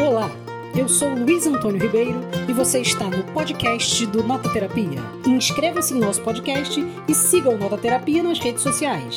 [0.00, 0.30] Olá,
[0.78, 5.00] eu sou Luiz Antônio Ribeiro e você está no podcast do Nota Terapia.
[5.26, 9.16] Inscreva-se em nosso podcast e siga o Nota Terapia nas redes sociais.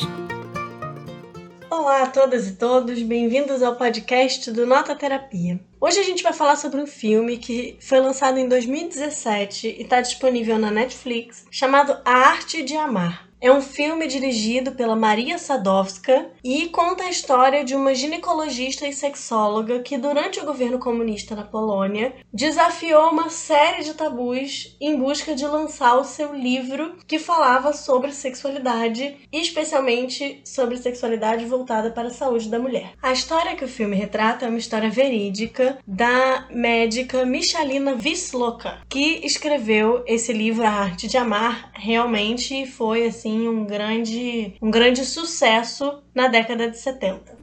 [1.69, 5.59] Olá a todas e todos, bem-vindos ao podcast do Nota Terapia.
[5.79, 10.01] Hoje a gente vai falar sobre um filme que foi lançado em 2017 e está
[10.01, 13.30] disponível na Netflix, chamado A Arte de Amar.
[13.43, 18.93] É um filme dirigido pela Maria Sadowska e conta a história de uma ginecologista e
[18.93, 25.33] sexóloga que, durante o governo comunista na Polônia, desafiou uma série de tabus em busca
[25.33, 32.13] de lançar o seu livro que falava sobre sexualidade, especialmente sobre sexualidade voltada para a
[32.13, 32.93] saúde da mulher.
[33.01, 39.25] A história que o filme retrata é uma história verídica da médica Michalina Wisloka, que
[39.25, 41.71] escreveu esse livro A Arte de Amar.
[41.73, 47.37] Realmente foi assim assim um grande, um grande sucesso na década de 70.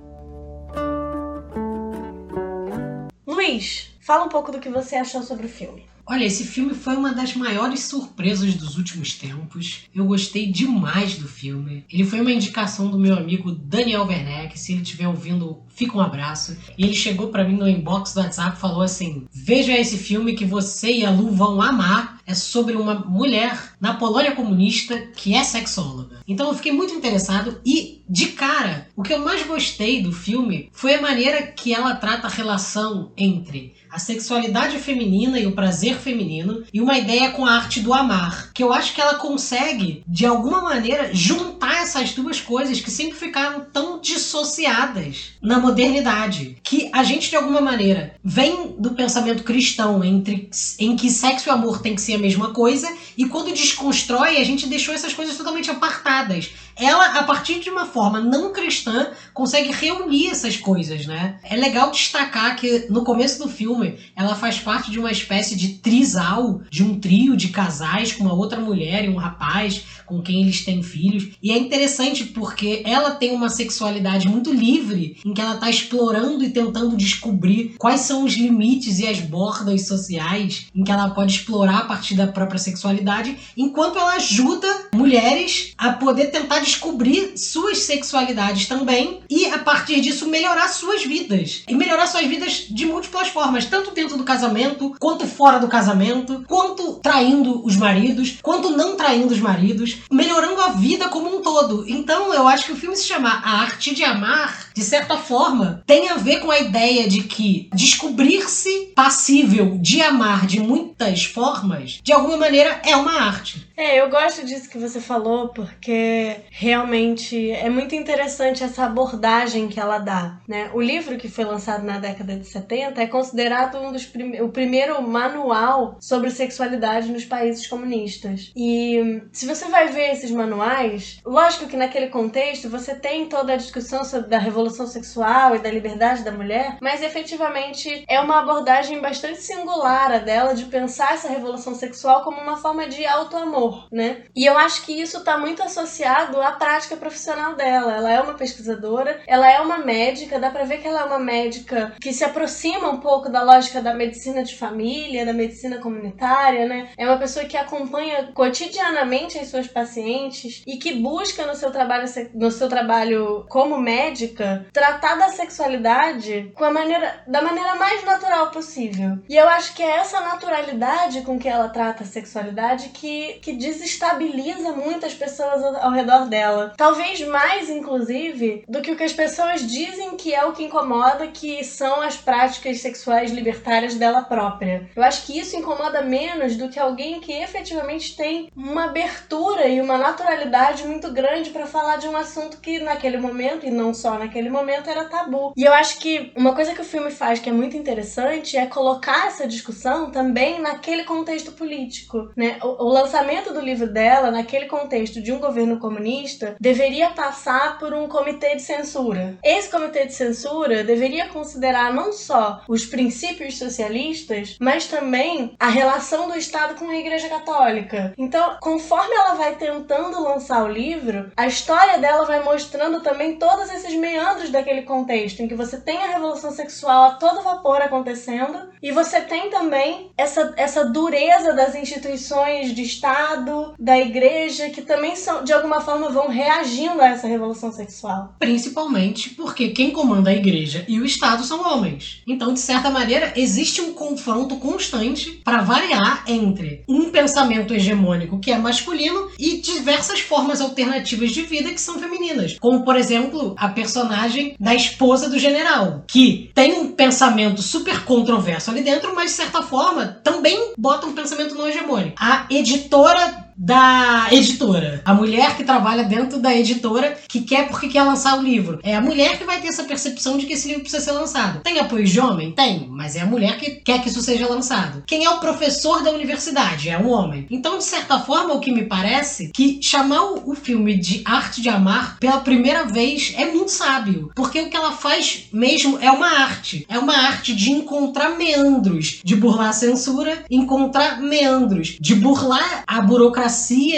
[3.27, 5.85] Luiz, fala um pouco do que você achou sobre o filme.
[6.11, 9.83] Olha, esse filme foi uma das maiores surpresas dos últimos tempos.
[9.95, 11.85] Eu gostei demais do filme.
[11.93, 14.59] Ele foi uma indicação do meu amigo Daniel Werneck.
[14.59, 16.57] Se ele estiver ouvindo, fica um abraço.
[16.79, 20.33] E ele chegou para mim no inbox do WhatsApp e falou assim: Veja esse filme
[20.33, 22.18] que você e a Lu vão amar.
[22.29, 26.21] É sobre uma mulher na Polônia comunista que é sexóloga.
[26.29, 30.69] Então eu fiquei muito interessado e, de cara, o que eu mais gostei do filme
[30.71, 35.97] foi a maneira que ela trata a relação entre a sexualidade feminina e o prazer
[35.97, 40.03] feminino e uma ideia com a arte do amar, que eu acho que ela consegue
[40.07, 46.91] de alguma maneira juntar essas duas coisas que sempre ficaram tão dissociadas na modernidade, que
[46.93, 51.81] a gente de alguma maneira vem do pensamento cristão entre em que sexo e amor
[51.81, 55.71] tem que ser a mesma coisa e quando desconstrói a gente deixou essas coisas totalmente
[55.71, 61.39] apartadas ela, a partir de uma forma não cristã, consegue reunir essas coisas, né?
[61.43, 63.78] É legal destacar que no começo do filme
[64.17, 68.35] ela faz parte de uma espécie de trisal, de um trio de casais com uma
[68.35, 71.29] outra mulher e um rapaz com quem eles têm filhos.
[71.43, 76.43] E é interessante porque ela tem uma sexualidade muito livre, em que ela está explorando
[76.43, 81.33] e tentando descobrir quais são os limites e as bordas sociais em que ela pode
[81.33, 87.79] explorar a partir da própria sexualidade, enquanto ela ajuda mulheres a poder tentar descobrir suas
[87.79, 91.63] sexualidades também e, a partir disso, melhorar suas vidas.
[91.69, 96.45] E melhorar suas vidas de múltiplas formas, tanto dentro do casamento, quanto fora do casamento,
[96.47, 101.85] quanto traindo os maridos, quanto não traindo os maridos, melhorando a vida como um todo.
[101.89, 105.83] Então, eu acho que o filme se chamar A Arte de Amar, de certa forma,
[105.87, 112.01] tem a ver com a ideia de que descobrir-se passível de amar de muitas formas,
[112.03, 113.69] de alguma maneira, é uma arte.
[113.77, 119.79] É, eu gosto disso que você falou, porque realmente é muito interessante essa abordagem que
[119.79, 120.41] ela dá.
[120.49, 120.71] Né?
[120.75, 124.49] O livro que foi lançado na década de 70 é considerado um dos prim o
[124.49, 128.53] primeiro manual sobre sexualidade nos países comunistas.
[128.57, 133.57] E se você vai ver esses manuais, lógico que naquele contexto você tem toda a
[133.57, 139.01] discussão sobre da revolução sexual e da liberdade da mulher, mas efetivamente é uma abordagem
[139.01, 144.25] bastante singular a dela de pensar essa revolução sexual como uma forma de auto-amor, né?
[144.35, 147.95] E eu acho que isso está muito associado a prática profissional dela.
[147.95, 151.19] Ela é uma pesquisadora, ela é uma médica, dá pra ver que ela é uma
[151.19, 156.67] médica que se aproxima um pouco da lógica da medicina de família, da medicina comunitária,
[156.67, 156.91] né?
[156.99, 162.05] É uma pessoa que acompanha cotidianamente as suas pacientes e que busca no seu trabalho,
[162.35, 168.51] no seu trabalho como médica tratar da sexualidade com a maneira, da maneira mais natural
[168.51, 169.19] possível.
[169.29, 173.53] E eu acho que é essa naturalidade com que ela trata a sexualidade que, que
[173.53, 176.75] desestabiliza muitas pessoas ao redor dela.
[176.77, 181.29] Talvez mais, inclusive, do que o que as pessoas dizem que é o que incomoda,
[181.29, 184.89] que são as práticas sexuais libertárias dela própria.
[184.95, 189.81] Eu acho que isso incomoda menos do que alguém que efetivamente tem uma abertura e
[189.81, 194.19] uma naturalidade muito grande para falar de um assunto que naquele momento, e não só
[194.19, 195.53] naquele momento, era tabu.
[195.57, 198.67] E eu acho que uma coisa que o filme faz que é muito interessante é
[198.67, 202.31] colocar essa discussão também naquele contexto político.
[202.37, 202.59] Né?
[202.63, 207.93] O, o lançamento do livro dela, naquele contexto de um governo comunista deveria passar por
[207.95, 209.39] um comitê de censura.
[209.45, 216.29] Esse comitê de censura deveria considerar não só os princípios socialistas, mas também a relação
[216.29, 218.15] do Estado com a Igreja Católica.
[218.17, 223.71] Então, conforme ela vai tentando lançar o livro, a história dela vai mostrando também todos
[223.71, 228.69] esses meandros daquele contexto, em que você tem a revolução sexual a todo vapor acontecendo
[228.83, 235.17] e você tem também essa, essa dureza das instituições de Estado, da Igreja, que também
[235.17, 238.35] são de alguma forma vão reagindo a essa revolução sexual.
[238.39, 242.23] Principalmente porque quem comanda a igreja e o Estado são homens.
[242.27, 248.51] Então, de certa maneira, existe um confronto constante para variar entre um pensamento hegemônico que
[248.51, 252.57] é masculino e diversas formas alternativas de vida que são femininas.
[252.61, 258.71] Como, por exemplo, a personagem da esposa do general, que tem um pensamento super controverso
[258.71, 262.17] ali dentro, mas de certa forma também bota um pensamento não hegemônico.
[262.19, 265.03] A editora da editora.
[265.05, 268.79] A mulher que trabalha dentro da editora que quer porque quer lançar o livro.
[268.85, 271.61] É a mulher que vai ter essa percepção de que esse livro precisa ser lançado.
[271.61, 272.53] Tem apoio de homem?
[272.53, 275.03] Tem, mas é a mulher que quer que isso seja lançado.
[275.07, 276.89] Quem é o professor da universidade?
[276.89, 277.47] É um homem.
[277.51, 281.69] Então, de certa forma, o que me parece que chamar o filme de Arte de
[281.69, 286.29] Amar pela primeira vez é muito sábio, porque o que ela faz mesmo é uma
[286.29, 286.87] arte.
[286.89, 293.01] É uma arte de encontrar meandros, de burlar a censura, encontrar meandros, de burlar a
[293.01, 293.48] burocracia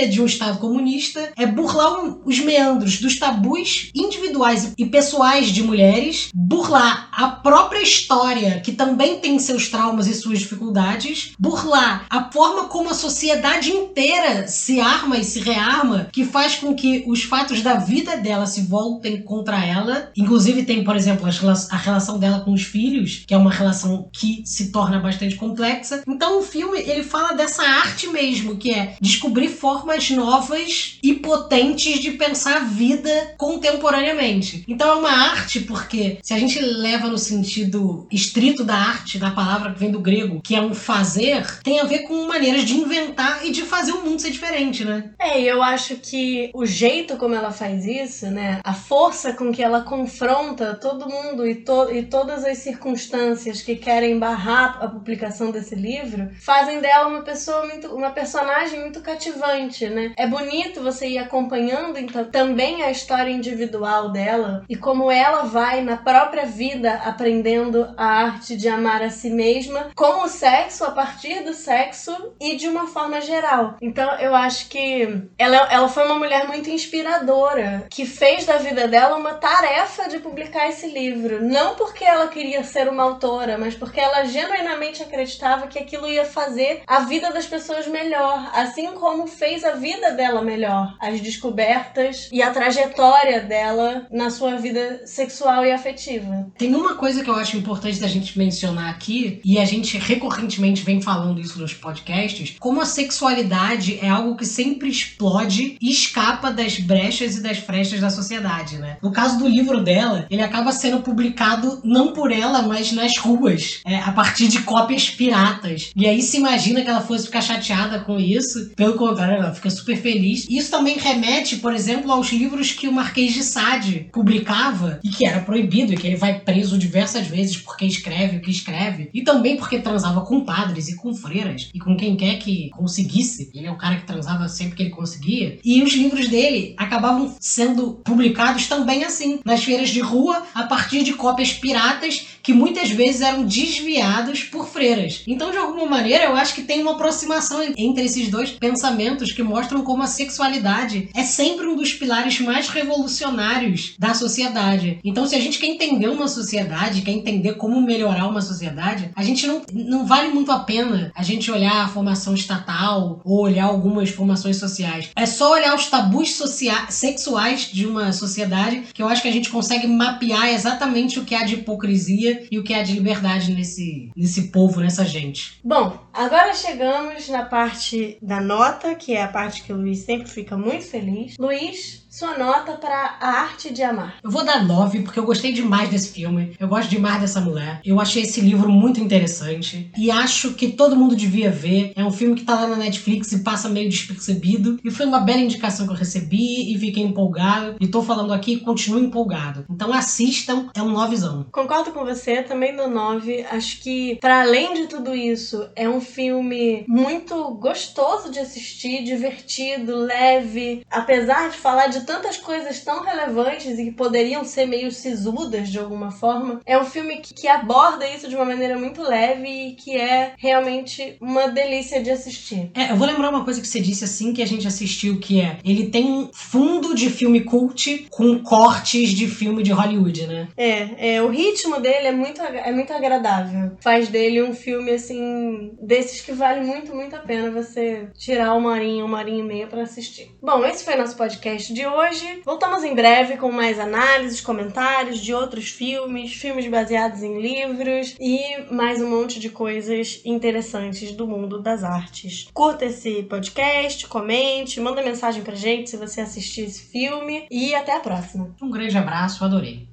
[0.09, 6.31] de um Estado comunista é burlar os meandros dos tabus individuais e pessoais de mulheres,
[6.35, 12.65] burlar a própria história, que também tem seus traumas e suas dificuldades, burlar a forma
[12.69, 17.63] como a sociedade inteira se arma e se rearma, que faz com que os fatos
[17.63, 20.11] da vida dela se voltem contra ela.
[20.17, 24.43] Inclusive, tem, por exemplo, a relação dela com os filhos, que é uma relação que
[24.45, 26.03] se torna bastante complexa.
[26.07, 31.15] Então, o filme ele fala dessa arte mesmo, que é descobrir descobrir formas novas e
[31.15, 34.65] potentes de pensar a vida contemporaneamente.
[34.69, 39.31] Então é uma arte porque se a gente leva no sentido estrito da arte, da
[39.31, 42.75] palavra que vem do grego, que é um fazer, tem a ver com maneiras de
[42.75, 45.11] inventar e de fazer o mundo ser diferente, né?
[45.19, 49.63] É, eu acho que o jeito como ela faz isso, né, a força com que
[49.63, 55.51] ela confronta todo mundo e, to e todas as circunstâncias que querem barrar a publicação
[55.51, 60.13] desse livro, fazem dela uma pessoa muito, uma personagem muito cativante cativante, né?
[60.17, 65.83] É bonito você ir acompanhando então também a história individual dela e como ela vai
[65.83, 70.91] na própria vida aprendendo a arte de amar a si mesma, com o sexo, a
[70.91, 73.77] partir do sexo e de uma forma geral.
[73.81, 78.89] Então eu acho que ela, ela foi uma mulher muito inspiradora que fez da vida
[78.89, 81.45] dela uma tarefa de publicar esse livro.
[81.45, 86.25] Não porque ela queria ser uma autora, mas porque ela genuinamente acreditava que aquilo ia
[86.25, 88.51] fazer a vida das pessoas melhor.
[88.55, 94.31] Assim como como fez a vida dela melhor, as descobertas e a trajetória dela na
[94.31, 96.51] sua vida sexual e afetiva.
[96.57, 100.83] Tem uma coisa que eu acho importante da gente mencionar aqui, e a gente recorrentemente
[100.83, 106.51] vem falando isso nos podcasts, como a sexualidade é algo que sempre explode e escapa
[106.51, 108.97] das brechas e das frestas da sociedade, né?
[109.03, 113.81] No caso do livro dela, ele acaba sendo publicado não por ela, mas nas ruas,
[113.85, 115.91] é, a partir de cópias piratas.
[115.95, 119.97] E aí se imagina que ela fosse ficar chateada com isso, pelo ela fica super
[119.97, 120.47] feliz.
[120.49, 125.27] Isso também remete, por exemplo, aos livros que o Marquês de Sade publicava e que
[125.27, 129.11] era proibido, e que ele vai preso diversas vezes porque escreve o que escreve.
[129.13, 133.51] E também porque transava com padres e com freiras e com quem quer que conseguisse.
[133.55, 135.59] Ele é o cara que transava sempre que ele conseguia.
[135.65, 141.03] E os livros dele acabavam sendo publicados também assim, nas feiras de rua, a partir
[141.03, 145.23] de cópias piratas que muitas vezes eram desviados por freiras.
[145.25, 149.41] Então, de alguma maneira, eu acho que tem uma aproximação entre esses dois pensamentos que
[149.41, 154.99] mostram como a sexualidade é sempre um dos pilares mais revolucionários da sociedade.
[155.05, 159.23] Então, se a gente quer entender uma sociedade, quer entender como melhorar uma sociedade, a
[159.23, 163.67] gente não, não vale muito a pena a gente olhar a formação estatal ou olhar
[163.67, 165.11] algumas formações sociais.
[165.15, 169.33] É só olhar os tabus sociais, sexuais de uma sociedade que eu acho que a
[169.33, 173.53] gente consegue mapear exatamente o que há de hipocrisia e o que é de liberdade
[173.53, 175.59] nesse, nesse povo, nessa gente.
[175.65, 180.29] Bom, agora chegamos na parte da nota, que é a parte que o Luiz sempre
[180.29, 181.37] fica muito feliz.
[181.39, 184.17] Luiz, sua nota para a arte de amar.
[184.23, 186.57] Eu vou dar 9 porque eu gostei demais desse filme.
[186.59, 187.81] Eu gosto demais dessa mulher.
[187.85, 191.93] Eu achei esse livro muito interessante e acho que todo mundo devia ver.
[191.95, 194.81] É um filme que tá lá na Netflix e passa meio despercebido.
[194.85, 197.77] E foi uma bela indicação que eu recebi e fiquei empolgado.
[197.81, 199.65] E tô falando aqui e continuo empolgado.
[199.71, 201.47] Então assistam, é um novezão.
[201.53, 203.47] Concordo com você, também do 9.
[203.53, 209.97] Acho que, para além de tudo isso, é um filme muito gostoso de assistir, divertido,
[209.97, 210.85] leve.
[210.91, 215.79] Apesar de falar de tantas coisas tão relevantes e que poderiam ser meio sisudas de
[215.79, 219.73] alguma forma, é um filme que, que aborda isso de uma maneira muito leve e
[219.75, 222.71] que é realmente uma delícia de assistir.
[222.75, 225.41] É, eu vou lembrar uma coisa que você disse assim que a gente assistiu, que
[225.41, 230.49] é ele tem um fundo de filme cult com cortes de filme de Hollywood, né?
[230.57, 233.73] É, é o ritmo dele é muito, é muito agradável.
[233.81, 238.71] Faz dele um filme assim desses que vale muito, muito a pena você tirar uma
[238.71, 240.31] horinha, uma horinha e meia para assistir.
[240.43, 242.43] Bom, esse foi nosso podcast de hoje.
[242.45, 248.41] Voltamos em breve com mais análises, comentários de outros filmes, filmes baseados em livros e
[248.71, 252.49] mais um monte de coisas interessantes do mundo das artes.
[252.55, 257.97] Curta esse podcast, comente, manda mensagem pra gente se você assistir esse filme e até
[257.97, 258.55] a próxima.
[258.63, 259.91] Um grande abraço, adorei.